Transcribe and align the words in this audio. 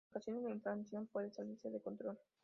En 0.03 0.09
ocasiones 0.15 0.41
la 0.41 0.49
inflación 0.53 1.05
puede 1.05 1.29
salirse 1.29 1.69
de 1.69 1.79
control. 1.79 2.17